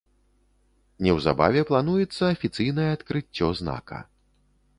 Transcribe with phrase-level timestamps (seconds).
[1.07, 3.97] Неўзабаве плануецца афіцыйнае адкрыццё знака.